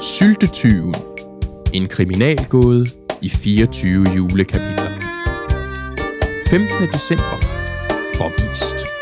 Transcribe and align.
Syltetyven. 0.00 0.94
En 1.72 1.86
kriminalgåde 1.88 2.90
i 3.22 3.28
24 3.28 4.14
julekapitler. 4.14 4.92
15. 6.50 6.88
december. 6.92 7.38
Forvist. 8.14 8.97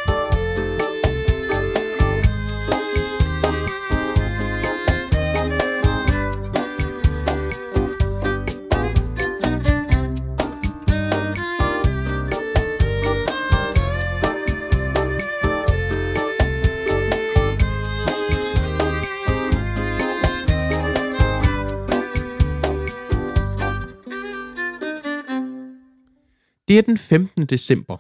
Det 26.68 26.78
er 26.78 26.82
den 26.82 26.98
15. 26.98 27.46
december. 27.46 27.96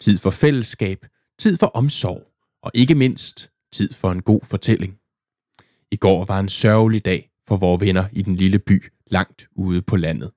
Tid 0.00 0.18
for 0.18 0.30
fællesskab, 0.30 1.06
tid 1.38 1.56
for 1.56 1.66
omsorg, 1.66 2.22
og 2.62 2.70
ikke 2.74 2.94
mindst 2.94 3.50
tid 3.72 3.92
for 3.92 4.10
en 4.10 4.22
god 4.22 4.40
fortælling. 4.44 4.98
I 5.92 5.96
går 5.96 6.24
var 6.24 6.40
en 6.40 6.48
sørgelig 6.48 7.04
dag 7.04 7.30
for 7.48 7.56
vores 7.56 7.80
venner 7.80 8.04
i 8.12 8.22
den 8.22 8.36
lille 8.36 8.58
by 8.58 8.92
langt 9.06 9.48
ude 9.56 9.82
på 9.82 9.96
landet. 9.96 10.30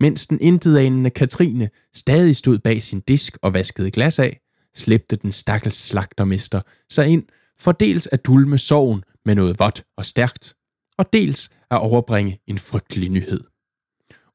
Mens 0.00 0.26
den 0.26 0.40
intetanende 0.40 1.10
Katrine 1.10 1.70
stadig 1.94 2.36
stod 2.36 2.58
bag 2.58 2.82
sin 2.82 3.00
disk 3.00 3.38
og 3.42 3.54
vaskede 3.54 3.90
glas 3.90 4.18
af, 4.18 4.40
slæbte 4.76 5.16
den 5.16 5.32
stakkels 5.32 5.76
slagtermester 5.76 6.60
sig 6.90 7.08
ind 7.08 7.24
for 7.60 7.72
dels 7.72 8.06
at 8.06 8.26
dulme 8.26 8.58
sorgen 8.58 9.04
med 9.24 9.34
noget 9.34 9.58
vådt 9.58 9.84
og 9.96 10.04
stærkt, 10.04 10.54
og 10.98 11.12
dels 11.12 11.50
at 11.70 11.78
overbringe 11.78 12.38
en 12.46 12.58
frygtelig 12.58 13.10
nyhed. 13.10 13.40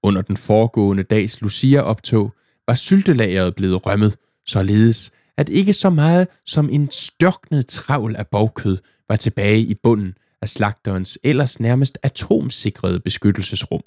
Under 0.03 0.21
den 0.21 0.37
foregående 0.37 1.03
dags 1.03 1.41
Lucia-optog 1.41 2.33
var 2.67 2.73
syltelageret 2.73 3.55
blevet 3.55 3.85
rømmet, 3.85 4.17
således 4.45 5.11
at 5.37 5.49
ikke 5.49 5.73
så 5.73 5.89
meget 5.89 6.27
som 6.45 6.69
en 6.69 6.91
størknet 6.91 7.67
travl 7.67 8.15
af 8.15 8.27
bogkød 8.27 8.77
var 9.09 9.15
tilbage 9.15 9.59
i 9.59 9.73
bunden 9.83 10.13
af 10.41 10.49
slagterens 10.49 11.19
ellers 11.23 11.59
nærmest 11.59 11.97
atomsikrede 12.03 12.99
beskyttelsesrum. 12.99 13.81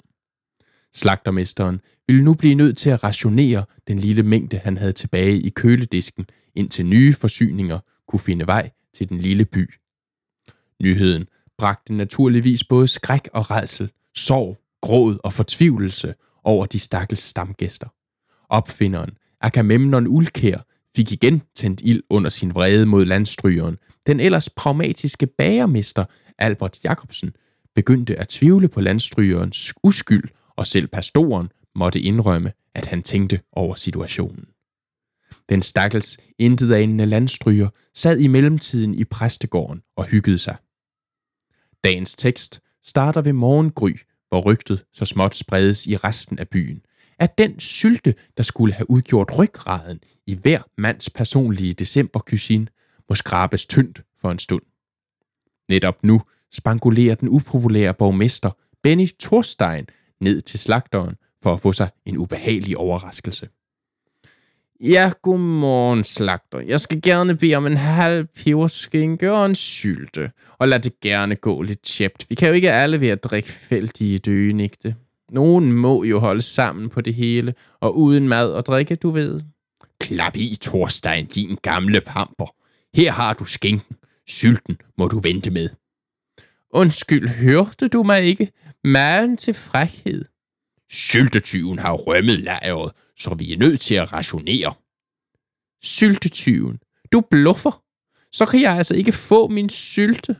Slagtermesteren 0.95 1.81
ville 2.07 2.23
nu 2.23 2.33
blive 2.33 2.55
nødt 2.55 2.77
til 2.77 2.89
at 2.89 3.03
rationere 3.03 3.65
den 3.87 3.99
lille 3.99 4.23
mængde, 4.23 4.57
han 4.57 4.77
havde 4.77 4.93
tilbage 4.93 5.39
i 5.39 5.49
køledisken, 5.49 6.25
indtil 6.55 6.85
nye 6.85 7.13
forsyninger 7.13 7.79
kunne 8.07 8.19
finde 8.19 8.47
vej 8.47 8.71
til 8.93 9.09
den 9.09 9.17
lille 9.17 9.45
by. 9.45 9.73
Nyheden 10.81 11.27
bragte 11.57 11.93
naturligvis 11.93 12.63
både 12.63 12.87
skræk 12.87 13.29
og 13.33 13.51
redsel, 13.51 13.91
sorg, 14.15 14.57
gråd 14.81 15.17
og 15.23 15.33
fortvivlelse 15.33 16.13
over 16.43 16.65
de 16.65 16.79
stakkels 16.79 17.21
stamgæster. 17.21 17.87
Opfinderen, 18.49 19.17
Agamemnon 19.41 20.07
Ulkær, 20.07 20.65
fik 20.95 21.11
igen 21.11 21.41
tændt 21.55 21.81
ild 21.83 22.03
under 22.09 22.29
sin 22.29 22.53
vrede 22.55 22.85
mod 22.85 23.05
landstrygeren. 23.05 23.77
Den 24.07 24.19
ellers 24.19 24.49
pragmatiske 24.49 25.27
bagermester, 25.27 26.05
Albert 26.37 26.83
Jacobsen, 26.83 27.31
begyndte 27.75 28.19
at 28.19 28.27
tvivle 28.27 28.67
på 28.67 28.81
landstrygerens 28.81 29.73
uskyld, 29.83 30.23
og 30.55 30.67
selv 30.67 30.87
pastoren 30.87 31.49
måtte 31.75 31.99
indrømme, 31.99 32.51
at 32.75 32.85
han 32.85 33.03
tænkte 33.03 33.39
over 33.51 33.75
situationen. 33.75 34.45
Den 35.49 35.61
stakkels 35.61 36.17
intetanende 36.37 37.05
landstryger 37.05 37.69
sad 37.95 38.19
i 38.19 38.27
mellemtiden 38.27 38.93
i 38.93 39.03
præstegården 39.03 39.81
og 39.95 40.05
hyggede 40.05 40.37
sig. 40.37 40.55
Dagens 41.83 42.15
tekst 42.15 42.59
starter 42.83 43.21
ved 43.21 43.33
morgengry, 43.33 43.93
hvor 44.29 44.41
rygtet 44.41 44.85
så 44.93 45.05
småt 45.05 45.35
spredes 45.35 45.87
i 45.87 45.95
resten 45.95 46.39
af 46.39 46.49
byen, 46.49 46.81
at 47.19 47.37
den 47.37 47.59
sylte, 47.59 48.15
der 48.37 48.43
skulle 48.43 48.73
have 48.73 48.89
udgjort 48.89 49.37
ryggraden 49.37 49.99
i 50.27 50.35
hver 50.35 50.61
mands 50.77 51.09
personlige 51.09 51.73
decemberkysin, 51.73 52.69
må 53.09 53.15
skrabes 53.15 53.65
tyndt 53.65 54.01
for 54.21 54.31
en 54.31 54.39
stund. 54.39 54.61
Netop 55.69 56.03
nu 56.03 56.21
spangulerer 56.53 57.15
den 57.15 57.29
upopulære 57.29 57.93
borgmester 57.93 58.51
Benny 58.83 59.07
Thorstein 59.19 59.87
ned 60.21 60.41
til 60.41 60.59
slagteren 60.59 61.15
for 61.43 61.53
at 61.53 61.59
få 61.59 61.71
sig 61.71 61.89
en 62.05 62.17
ubehagelig 62.17 62.77
overraskelse. 62.77 63.49
Ja, 64.81 65.11
godmorgen, 65.21 66.03
slagter. 66.03 66.59
Jeg 66.59 66.79
skal 66.79 67.01
gerne 67.01 67.37
bede 67.37 67.55
om 67.55 67.65
en 67.65 67.77
halv 67.77 68.25
peberskænke 68.25 69.31
og 69.31 69.45
en 69.45 69.55
sylte. 69.55 70.31
Og 70.57 70.67
lad 70.67 70.79
det 70.79 70.99
gerne 70.99 71.35
gå 71.35 71.61
lidt 71.61 71.81
tjept. 71.81 72.25
Vi 72.29 72.35
kan 72.35 72.47
jo 72.47 72.53
ikke 72.53 72.71
alle 72.71 73.01
være 73.01 73.15
drikfældige 73.15 74.17
døgenigte. 74.17 74.95
Nogen 75.31 75.71
må 75.71 76.03
jo 76.03 76.19
holde 76.19 76.41
sammen 76.41 76.89
på 76.89 77.01
det 77.01 77.13
hele, 77.13 77.53
og 77.79 77.97
uden 77.97 78.27
mad 78.27 78.53
og 78.53 78.65
drikke, 78.65 78.95
du 78.95 79.11
ved. 79.11 79.41
Klap 79.99 80.35
i, 80.35 80.57
Thorstein, 80.61 81.25
din 81.25 81.57
gamle 81.61 82.01
pamper. 82.01 82.55
Her 82.97 83.11
har 83.11 83.33
du 83.33 83.45
skinken. 83.45 83.95
Sylten 84.27 84.77
må 84.97 85.07
du 85.07 85.19
vente 85.19 85.51
med. 85.51 85.69
Undskyld, 86.71 87.27
hørte 87.27 87.87
du 87.87 88.03
mig 88.03 88.23
ikke? 88.23 88.51
Maden 88.83 89.37
til 89.37 89.53
frækhed. 89.53 90.25
Syltetyven 90.91 91.79
har 91.79 91.93
rømmet 91.93 92.39
lejret, 92.39 92.91
så 93.17 93.35
vi 93.35 93.53
er 93.53 93.57
nødt 93.57 93.79
til 93.79 93.95
at 93.95 94.13
rationere. 94.13 94.73
Syltetyven, 95.83 96.79
du 97.11 97.21
bluffer. 97.31 97.83
Så 98.31 98.45
kan 98.45 98.61
jeg 98.61 98.73
altså 98.73 98.95
ikke 98.95 99.11
få 99.11 99.47
min 99.47 99.69
sylte. 99.69 100.35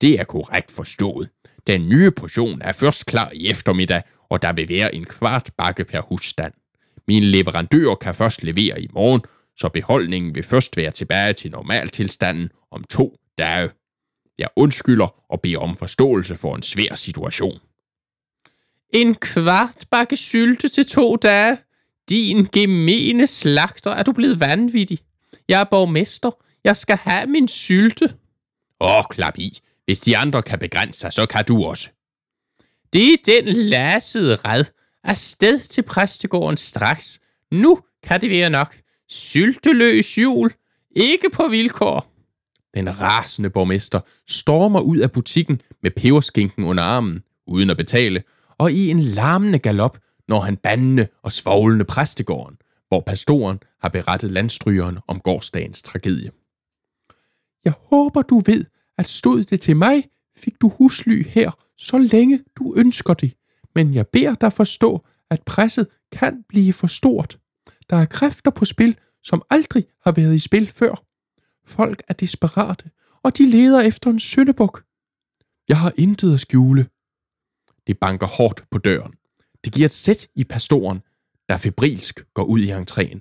Det 0.00 0.20
er 0.20 0.24
korrekt 0.24 0.70
forstået. 0.70 1.28
Den 1.66 1.88
nye 1.88 2.10
portion 2.10 2.62
er 2.62 2.72
først 2.72 3.06
klar 3.06 3.30
i 3.34 3.48
eftermiddag, 3.48 4.02
og 4.30 4.42
der 4.42 4.52
vil 4.52 4.68
være 4.68 4.94
en 4.94 5.04
kvart 5.04 5.50
bakke 5.56 5.84
per 5.84 6.00
husstand. 6.00 6.52
Min 7.08 7.24
leverandør 7.24 7.94
kan 7.94 8.14
først 8.14 8.42
levere 8.42 8.82
i 8.82 8.88
morgen, 8.92 9.22
så 9.56 9.68
beholdningen 9.68 10.34
vil 10.34 10.42
først 10.42 10.76
være 10.76 10.90
tilbage 10.90 11.32
til 11.32 11.50
normaltilstanden 11.50 12.50
om 12.70 12.84
to 12.84 13.16
dage. 13.38 13.70
Jeg 14.38 14.48
undskylder 14.56 15.32
og 15.32 15.40
beder 15.40 15.58
om 15.58 15.76
forståelse 15.76 16.36
for 16.36 16.56
en 16.56 16.62
svær 16.62 16.94
situation. 16.94 17.58
En 18.90 19.14
kvart 19.14 19.84
bakke 19.90 20.16
sylte 20.16 20.68
til 20.68 20.86
to 20.86 21.16
dage? 21.16 21.58
Din 22.10 22.44
gemene 22.44 23.26
slagter, 23.26 23.90
er 23.90 24.02
du 24.02 24.12
blevet 24.12 24.40
vanvittig? 24.40 24.98
Jeg 25.48 25.60
er 25.60 25.64
borgmester. 25.64 26.30
Jeg 26.64 26.76
skal 26.76 26.96
have 26.96 27.26
min 27.26 27.48
sylte. 27.48 28.14
Åh, 28.80 29.04
klap 29.10 29.38
i. 29.38 29.58
Hvis 29.84 30.00
de 30.00 30.16
andre 30.16 30.42
kan 30.42 30.58
begrænse 30.58 31.00
sig, 31.00 31.12
så 31.12 31.26
kan 31.26 31.44
du 31.44 31.64
også. 31.64 31.90
Det 32.92 33.12
er 33.12 33.16
den 33.26 33.54
lassede 33.54 34.36
red. 34.36 34.64
Afsted 35.04 35.58
til 35.58 35.82
præstegården 35.82 36.56
straks. 36.56 37.20
Nu 37.52 37.78
kan 38.02 38.20
det 38.20 38.30
være 38.30 38.50
nok. 38.50 38.76
Sylteløs 39.08 40.18
jul. 40.18 40.50
Ikke 40.96 41.30
på 41.32 41.48
vilkår. 41.48 42.10
Den 42.74 43.00
rasende 43.00 43.50
borgmester 43.50 44.00
stormer 44.28 44.80
ud 44.80 44.98
af 44.98 45.12
butikken 45.12 45.60
med 45.82 45.90
peberskinken 45.90 46.64
under 46.64 46.82
armen, 46.82 47.22
uden 47.46 47.70
at 47.70 47.76
betale, 47.76 48.22
og 48.58 48.72
i 48.72 48.90
en 48.90 49.00
larmende 49.00 49.58
galop 49.58 49.98
når 50.28 50.40
han 50.40 50.56
bandende 50.56 51.06
og 51.22 51.32
svoglende 51.32 51.84
præstegården, 51.84 52.56
hvor 52.88 53.00
pastoren 53.00 53.58
har 53.80 53.88
berettet 53.88 54.32
landstrygeren 54.32 54.98
om 55.08 55.20
gårdsdagens 55.20 55.82
tragedie. 55.82 56.30
Jeg 57.64 57.72
håber, 57.90 58.22
du 58.22 58.38
ved, 58.46 58.64
at 58.98 59.08
stod 59.08 59.44
det 59.44 59.60
til 59.60 59.76
mig, 59.76 60.04
fik 60.36 60.60
du 60.60 60.68
husly 60.68 61.26
her, 61.26 61.50
så 61.76 61.98
længe 61.98 62.40
du 62.56 62.74
ønsker 62.76 63.14
det. 63.14 63.32
Men 63.74 63.94
jeg 63.94 64.08
beder 64.08 64.34
dig 64.34 64.52
forstå, 64.52 65.04
at 65.30 65.42
presset 65.42 65.86
kan 66.12 66.44
blive 66.48 66.72
for 66.72 66.86
stort. 66.86 67.38
Der 67.90 67.96
er 67.96 68.04
kræfter 68.04 68.50
på 68.50 68.64
spil, 68.64 68.98
som 69.22 69.42
aldrig 69.50 69.84
har 70.04 70.12
været 70.12 70.34
i 70.34 70.38
spil 70.38 70.66
før. 70.66 71.04
Folk 71.66 72.02
er 72.08 72.14
desperate, 72.14 72.90
og 73.22 73.38
de 73.38 73.50
leder 73.50 73.80
efter 73.80 74.10
en 74.10 74.18
syndebuk. 74.18 74.84
Jeg 75.68 75.78
har 75.78 75.92
intet 75.96 76.34
at 76.34 76.40
skjule. 76.40 76.86
Det 77.86 77.98
banker 77.98 78.26
hårdt 78.26 78.64
på 78.70 78.78
døren. 78.78 79.14
Det 79.64 79.72
giver 79.72 79.84
et 79.84 79.90
sæt 79.90 80.28
i 80.34 80.44
pastoren, 80.44 81.02
der 81.48 81.56
febrilsk 81.56 82.26
går 82.34 82.44
ud 82.44 82.60
i 82.60 82.72
entréen. 82.72 83.20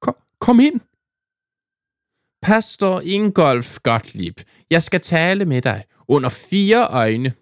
Kom, 0.00 0.16
kom 0.38 0.60
ind! 0.60 0.80
Pastor 2.42 3.00
Ingolf 3.00 3.78
Gottlieb, 3.82 4.40
jeg 4.70 4.82
skal 4.82 5.00
tale 5.00 5.44
med 5.44 5.62
dig 5.62 5.84
under 6.08 6.28
fire 6.28 6.88
øjne. 6.90 7.32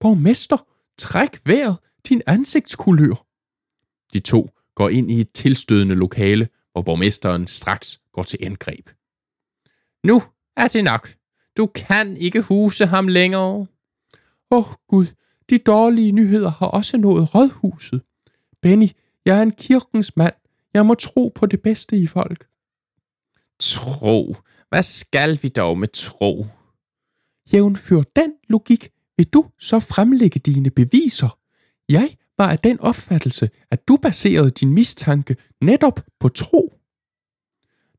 Borgmester, 0.00 0.56
træk 0.98 1.46
vejret, 1.46 1.76
din 2.08 2.22
ansigtskulør. 2.26 3.26
De 4.12 4.18
to 4.20 4.50
går 4.74 4.88
ind 4.88 5.10
i 5.10 5.20
et 5.20 5.32
tilstødende 5.32 5.94
lokale, 5.94 6.48
hvor 6.72 6.82
borgmesteren 6.82 7.46
straks 7.46 8.00
går 8.12 8.22
til 8.22 8.38
angreb. 8.42 8.90
Nu 10.04 10.22
er 10.56 10.68
det 10.68 10.84
nok. 10.84 11.08
Du 11.56 11.66
kan 11.66 12.16
ikke 12.16 12.42
huse 12.42 12.86
ham 12.86 13.08
længere. 13.08 13.42
Åh, 13.52 13.66
oh, 14.50 14.64
Gud, 14.88 15.06
de 15.50 15.58
dårlige 15.58 16.12
nyheder 16.12 16.50
har 16.50 16.66
også 16.66 16.96
nået 16.96 17.34
rådhuset. 17.34 18.02
Benny, 18.62 18.88
jeg 19.26 19.38
er 19.38 19.42
en 19.42 19.52
kirkens 19.52 20.16
mand. 20.16 20.34
Jeg 20.74 20.86
må 20.86 20.94
tro 20.94 21.32
på 21.34 21.46
det 21.46 21.62
bedste 21.62 21.96
i 21.96 22.06
folk. 22.06 22.46
Tro? 23.60 24.36
Hvad 24.68 24.82
skal 24.82 25.38
vi 25.42 25.48
dog 25.48 25.78
med 25.78 25.88
tro? 25.88 26.46
Jævnfør 27.52 28.02
den 28.16 28.32
logik 28.48 28.88
vil 29.16 29.26
du 29.26 29.44
så 29.58 29.80
fremlægge 29.80 30.40
dine 30.40 30.70
beviser? 30.70 31.38
Jeg 31.88 32.10
var 32.38 32.50
af 32.50 32.58
den 32.58 32.80
opfattelse, 32.80 33.50
at 33.70 33.88
du 33.88 33.96
baserede 33.96 34.50
din 34.50 34.74
mistanke 34.74 35.36
netop 35.60 36.00
på 36.20 36.28
tro. 36.28 36.72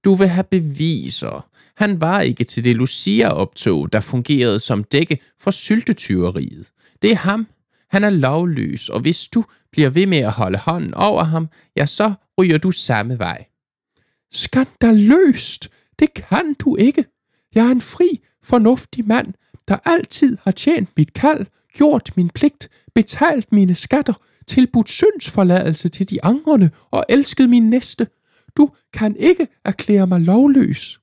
Du 0.04 0.16
vil 0.16 0.28
have 0.28 0.44
beviser. 0.44 1.50
Han 1.78 2.02
var 2.02 2.22
ikke 2.22 2.44
til 2.44 2.64
det 2.64 2.76
Lucia-optog, 2.76 3.94
der 3.94 4.00
fungerede 4.00 4.60
som 4.60 4.84
dække 4.84 5.20
for 5.40 5.52
syltetyveriet. 5.52 6.72
Det 7.02 7.12
er 7.12 7.16
ham. 7.16 7.48
Han 7.90 8.04
er 8.04 8.10
lovløs, 8.10 8.90
og 8.90 9.00
hvis 9.00 9.28
du 9.28 9.44
bliver 9.72 9.90
ved 9.90 10.08
med 10.08 10.18
at 10.18 10.32
holde 10.32 10.58
hånden 10.58 10.94
over 10.94 11.24
ham, 11.24 11.48
ja, 11.78 11.86
så 11.86 12.14
ryger 12.40 12.58
du 12.58 12.72
samme 12.72 13.20
vej. 13.20 13.46
Skandaløst! 14.36 15.70
Det 16.00 16.14
kan 16.14 16.54
du 16.54 16.76
ikke. 16.76 17.06
Jeg 17.56 17.68
er 17.68 17.72
en 17.72 17.82
fri, 17.82 18.24
fornuftig 18.44 19.08
mand, 19.08 19.34
der 19.68 19.78
altid 19.86 20.38
har 20.42 20.52
tjent 20.52 20.90
mit 20.98 21.14
kald, 21.14 21.46
gjort 21.74 22.12
min 22.18 22.30
pligt, 22.30 22.70
betalt 22.96 23.52
mine 23.52 23.76
skatter, 23.76 24.14
tilbudt 24.48 24.90
syndsforladelse 24.90 25.90
til 25.90 26.10
de 26.10 26.26
angrende 26.26 26.70
og 26.92 27.04
elsket 27.10 27.50
min 27.50 27.70
næste. 27.70 28.08
Du 28.58 28.70
kan 28.94 29.16
ikke 29.16 29.48
erklære 29.66 30.08
mig 30.08 30.22
lovløs. 30.22 31.00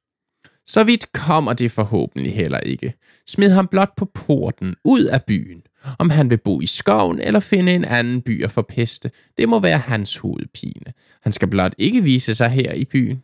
Så 0.66 0.84
vidt 0.84 1.12
kommer 1.12 1.52
det 1.52 1.70
forhåbentlig 1.70 2.34
heller 2.34 2.58
ikke. 2.58 2.94
Smid 3.26 3.50
ham 3.50 3.68
blot 3.68 3.96
på 3.96 4.04
porten, 4.04 4.76
ud 4.84 5.04
af 5.04 5.24
byen. 5.24 5.62
Om 5.98 6.10
han 6.10 6.30
vil 6.30 6.38
bo 6.38 6.60
i 6.60 6.66
skoven 6.66 7.20
eller 7.20 7.40
finde 7.40 7.72
en 7.72 7.84
anden 7.84 8.22
by 8.22 8.44
at 8.44 8.50
forpeste, 8.50 9.10
det 9.38 9.48
må 9.48 9.60
være 9.60 9.78
hans 9.78 10.16
hovedpine. 10.16 10.92
Han 11.22 11.32
skal 11.32 11.48
blot 11.48 11.74
ikke 11.78 12.02
vise 12.02 12.34
sig 12.34 12.50
her 12.50 12.72
i 12.72 12.84
byen. 12.84 13.22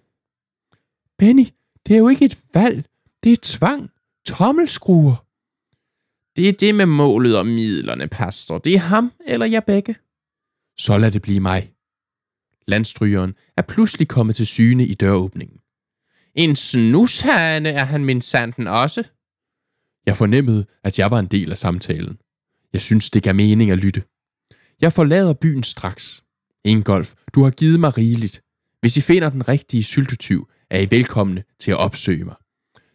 Benny, 1.18 1.46
det 1.86 1.94
er 1.94 1.98
jo 1.98 2.08
ikke 2.08 2.24
et 2.24 2.38
valg. 2.54 2.84
Det 3.24 3.32
er 3.32 3.36
tvang. 3.42 3.90
Tommelskruer. 4.26 5.24
Det 6.36 6.48
er 6.48 6.52
det 6.52 6.74
med 6.74 6.86
målet 6.86 7.38
og 7.38 7.46
midlerne, 7.46 8.08
pastor. 8.08 8.58
Det 8.58 8.74
er 8.74 8.78
ham 8.78 9.12
eller 9.26 9.46
jeg 9.46 9.64
begge. 9.64 9.96
Så 10.78 10.98
lad 10.98 11.10
det 11.10 11.22
blive 11.22 11.40
mig. 11.40 11.72
Landstrygeren 12.68 13.34
er 13.56 13.62
pludselig 13.62 14.08
kommet 14.08 14.36
til 14.36 14.46
syne 14.46 14.86
i 14.86 14.94
døråbningen. 14.94 15.57
En 16.38 16.56
snushane 16.56 17.68
er 17.68 17.84
han 17.84 18.04
min 18.04 18.20
sanden 18.20 18.66
også. 18.66 19.08
Jeg 20.06 20.16
fornemmede, 20.16 20.66
at 20.84 20.98
jeg 20.98 21.10
var 21.10 21.18
en 21.18 21.26
del 21.26 21.50
af 21.50 21.58
samtalen. 21.58 22.18
Jeg 22.72 22.80
synes, 22.80 23.10
det 23.10 23.22
gav 23.22 23.34
mening 23.34 23.70
at 23.70 23.78
lytte. 23.78 24.02
Jeg 24.80 24.92
forlader 24.92 25.32
byen 25.32 25.62
straks. 25.62 26.22
Ingolf, 26.64 27.14
du 27.34 27.42
har 27.42 27.50
givet 27.50 27.80
mig 27.80 27.98
rigeligt. 27.98 28.42
Hvis 28.80 28.96
I 28.96 29.00
finder 29.00 29.30
den 29.30 29.48
rigtige 29.48 29.84
syltetyv, 29.84 30.48
er 30.70 30.80
I 30.80 30.88
velkomne 30.90 31.44
til 31.58 31.70
at 31.70 31.76
opsøge 31.76 32.24
mig. 32.24 32.34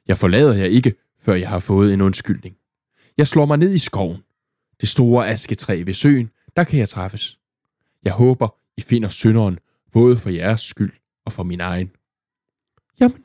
Jeg 0.08 0.18
forlader 0.18 0.54
jer 0.54 0.66
ikke, 0.66 0.94
før 1.22 1.34
jeg 1.34 1.50
har 1.50 1.60
fået 1.60 1.94
en 1.94 2.02
undskyldning. 2.02 2.56
Jeg 3.18 3.28
slår 3.28 3.46
mig 3.46 3.58
ned 3.58 3.74
i 3.74 3.80
skoven. 3.80 4.24
Det 4.82 4.90
store 4.90 5.30
asketræ 5.30 5.84
ved 5.86 5.94
søen, 5.94 6.30
der 6.56 6.64
kan 6.64 6.80
jeg 6.80 6.90
træffes. 6.90 7.40
Jeg 8.04 8.14
håber, 8.14 8.56
I 8.78 8.82
finder 8.82 9.10
synderen, 9.10 9.60
både 9.92 10.18
for 10.18 10.30
jeres 10.30 10.62
skyld 10.62 10.94
og 11.26 11.34
for 11.34 11.44
min 11.44 11.62
egen. 11.62 11.92
Jamen, 13.00 13.18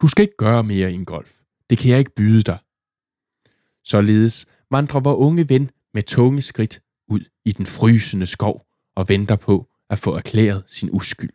du 0.00 0.08
skal 0.08 0.22
ikke 0.22 0.36
gøre 0.36 0.64
mere, 0.64 0.92
Ingolf. 0.92 1.32
Det 1.70 1.78
kan 1.78 1.90
jeg 1.90 1.98
ikke 1.98 2.14
byde 2.16 2.42
dig. 2.42 2.58
Således 3.84 4.46
vandrer 4.70 5.00
vor 5.00 5.14
unge 5.14 5.48
ven 5.48 5.70
med 5.94 6.02
tunge 6.02 6.42
skridt 6.42 6.80
ud 7.08 7.20
i 7.44 7.52
den 7.52 7.66
frysende 7.66 8.26
skov 8.26 8.66
og 8.96 9.08
venter 9.08 9.36
på 9.36 9.70
at 9.90 9.98
få 9.98 10.14
erklæret 10.14 10.64
sin 10.66 10.90
uskyld. 10.92 11.30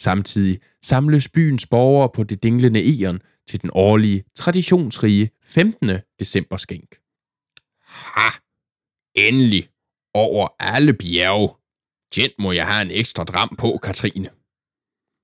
Samtidig 0.00 0.60
samles 0.82 1.28
byens 1.28 1.66
borgere 1.66 2.10
på 2.14 2.24
det 2.24 2.42
dinglende 2.42 3.02
eren 3.02 3.20
til 3.48 3.62
den 3.62 3.70
årlige, 3.72 4.24
traditionsrige 4.34 5.30
15. 5.42 5.90
december 6.20 6.56
skænk. 6.56 6.96
Ha! 7.86 8.28
Endelig! 9.14 9.68
Over 10.14 10.48
alle 10.58 10.92
bjerge! 10.92 11.48
Gent 12.14 12.32
må 12.38 12.52
jeg 12.52 12.66
have 12.66 12.82
en 12.82 12.90
ekstra 12.90 13.24
dram 13.24 13.56
på, 13.58 13.78
Katrine. 13.82 14.30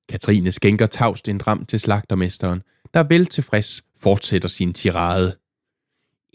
Katrine 0.08 0.52
skænker 0.52 0.86
tavst 0.86 1.28
en 1.28 1.38
dram 1.38 1.66
til 1.66 1.80
slagtermesteren, 1.80 2.62
der 2.94 3.02
vel 3.02 3.26
tilfreds 3.26 3.84
fortsætter 4.00 4.48
sin 4.48 4.72
tirade. 4.72 5.36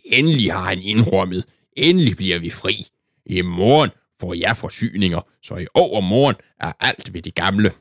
Endelig 0.06 0.53
har 0.53 0.63
han 0.63 0.81
indrømmet. 0.81 1.45
Endelig 1.77 2.15
bliver 2.15 2.39
vi 2.39 2.50
fri. 2.50 2.85
I 3.25 3.41
morgen 3.41 3.89
får 4.19 4.33
jeg 4.33 4.57
forsyninger, 4.57 5.21
så 5.41 5.57
i 5.57 5.65
overmorgen 5.73 6.35
er 6.59 6.71
alt 6.79 7.13
ved 7.13 7.21
det 7.21 7.35
gamle. 7.35 7.71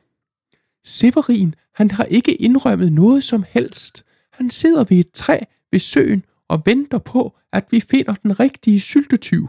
Severin, 0.83 1.55
han 1.75 1.91
har 1.91 2.03
ikke 2.03 2.35
indrømmet 2.35 2.93
noget 2.93 3.23
som 3.23 3.45
helst. 3.49 4.03
Han 4.33 4.49
sidder 4.49 4.83
ved 4.83 4.97
et 4.97 5.11
træ 5.11 5.39
ved 5.71 5.79
søen 5.79 6.25
og 6.47 6.61
venter 6.65 6.97
på, 6.97 7.37
at 7.53 7.65
vi 7.71 7.79
finder 7.79 8.13
den 8.13 8.39
rigtige 8.39 8.79
syltetyv. 8.79 9.47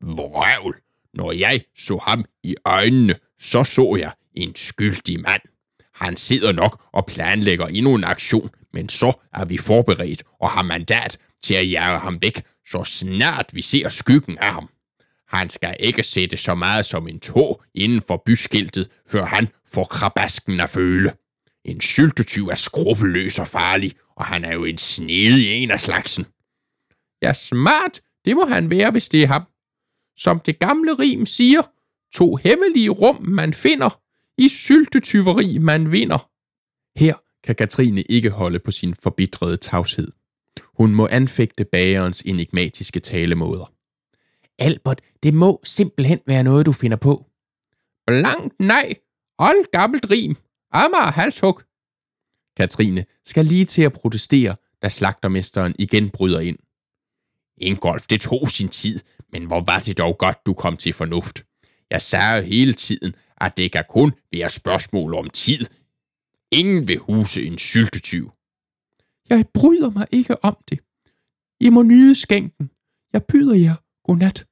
Vrøvl! 0.00 0.80
Når 1.14 1.32
jeg 1.32 1.60
så 1.76 1.96
ham 1.96 2.24
i 2.42 2.54
øjnene, 2.64 3.14
så 3.38 3.64
så 3.64 3.96
jeg 4.00 4.12
en 4.34 4.54
skyldig 4.54 5.20
mand. 5.20 5.42
Han 5.94 6.16
sidder 6.16 6.52
nok 6.52 6.82
og 6.92 7.06
planlægger 7.06 7.66
endnu 7.66 7.94
en 7.94 8.04
aktion, 8.04 8.50
men 8.72 8.88
så 8.88 9.12
er 9.32 9.44
vi 9.44 9.58
forberedt 9.58 10.22
og 10.40 10.50
har 10.50 10.62
mandat 10.62 11.18
til 11.42 11.54
at 11.54 11.70
jage 11.70 11.98
ham 11.98 12.22
væk, 12.22 12.42
så 12.66 12.84
snart 12.84 13.50
vi 13.52 13.62
ser 13.62 13.88
skyggen 13.88 14.38
af 14.38 14.52
ham. 14.52 14.68
Han 15.28 15.48
skal 15.48 15.76
ikke 15.80 16.02
sætte 16.02 16.36
så 16.36 16.54
meget 16.54 16.86
som 16.86 17.08
en 17.08 17.20
tå 17.20 17.62
inden 17.74 18.02
for 18.02 18.22
byskiltet, 18.26 18.90
før 19.08 19.24
han 19.24 19.48
får 19.74 19.84
krabasken 19.84 20.60
at 20.60 20.70
føle. 20.70 21.12
En 21.64 21.80
syltetyv 21.80 22.48
er 22.48 22.54
skrupelløs 22.54 23.38
og 23.38 23.46
farlig, 23.46 23.92
og 24.16 24.24
han 24.24 24.44
er 24.44 24.52
jo 24.52 24.64
en 24.64 24.78
snedig 24.78 25.50
en 25.50 25.70
af 25.70 25.80
slagsen. 25.80 26.26
Ja, 27.22 27.32
smart, 27.32 28.00
det 28.24 28.36
må 28.36 28.44
han 28.44 28.70
være, 28.70 28.90
hvis 28.90 29.08
det 29.08 29.22
er 29.22 29.26
ham. 29.26 29.42
Som 30.16 30.40
det 30.40 30.58
gamle 30.58 30.92
rim 30.92 31.26
siger, 31.26 31.62
to 32.14 32.36
hemmelige 32.36 32.90
rum 32.90 33.22
man 33.22 33.54
finder, 33.54 34.00
i 34.38 34.48
syltetyveri 34.48 35.58
man 35.58 35.92
vinder. 35.92 36.30
Her 36.98 37.14
kan 37.44 37.54
Katrine 37.54 38.02
ikke 38.02 38.30
holde 38.30 38.58
på 38.58 38.70
sin 38.70 38.94
forbitrede 38.94 39.56
tavshed. 39.56 40.12
Hun 40.64 40.94
må 40.94 41.08
anfægte 41.10 41.64
bagerens 41.64 42.20
enigmatiske 42.20 43.00
talemåder. 43.00 43.72
Albert, 44.58 45.00
det 45.22 45.34
må 45.34 45.60
simpelthen 45.64 46.20
være 46.26 46.42
noget, 46.42 46.66
du 46.66 46.72
finder 46.72 46.96
på. 46.96 47.26
Blankt 48.06 48.60
nej. 48.60 48.94
Hold 49.38 49.70
gammelt 49.72 50.10
rim. 50.10 50.36
Amager 50.72 51.12
halshug. 51.12 51.60
Katrine 52.56 53.04
skal 53.24 53.44
lige 53.44 53.64
til 53.64 53.82
at 53.82 53.92
protestere, 53.92 54.56
da 54.82 54.88
slagtermesteren 54.88 55.74
igen 55.78 56.10
bryder 56.10 56.40
ind. 56.40 56.58
Ingolf, 57.56 58.06
det 58.06 58.20
tog 58.20 58.50
sin 58.50 58.68
tid, 58.68 59.00
men 59.32 59.44
hvor 59.44 59.60
var 59.60 59.80
det 59.80 59.98
dog 59.98 60.18
godt, 60.18 60.46
du 60.46 60.54
kom 60.54 60.76
til 60.76 60.92
fornuft. 60.92 61.44
Jeg 61.90 62.02
sagde 62.02 62.42
hele 62.42 62.72
tiden, 62.72 63.14
at 63.44 63.56
det 63.56 63.72
kan 63.72 63.84
kun 63.88 64.12
være 64.32 64.50
spørgsmål 64.50 65.14
om 65.14 65.30
tid. 65.30 65.64
Ingen 66.52 66.88
vil 66.88 66.98
huse 66.98 67.46
en 67.46 67.58
syltetyv. 67.58 68.30
Jeg 69.28 69.44
bryder 69.54 69.90
mig 69.90 70.06
ikke 70.12 70.44
om 70.44 70.56
det. 70.70 70.78
I 71.60 71.70
må 71.70 71.82
nyde 71.82 72.14
skænken. 72.14 72.70
Jeg 73.12 73.24
byder 73.24 73.54
jer 73.54 73.74
godnat. 74.04 74.46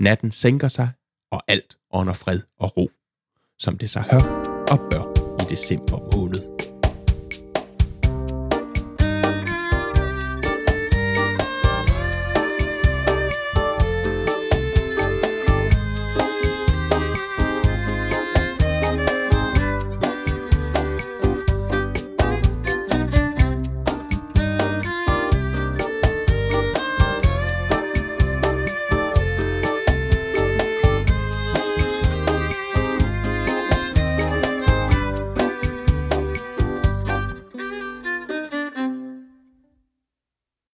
Natten 0.00 0.30
sænker 0.30 0.68
sig, 0.68 0.90
og 1.30 1.42
alt 1.48 1.78
under 1.90 2.12
fred 2.12 2.40
og 2.56 2.76
ro, 2.76 2.90
som 3.58 3.78
det 3.78 3.90
sig 3.90 4.02
hør 4.02 4.22
og 4.72 4.78
bør 4.90 5.04
i 5.42 5.44
december 5.50 6.16
måned. 6.16 6.59